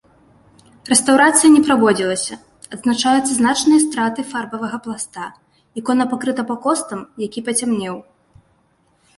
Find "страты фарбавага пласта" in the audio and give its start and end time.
3.85-5.29